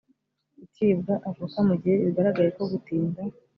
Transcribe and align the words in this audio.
icibwa 0.65 1.13
avoka 1.29 1.59
mu 1.67 1.75
gihe 1.81 1.95
bigaragaye 2.03 2.49
ko 2.57 2.63
gutinda 2.71 3.21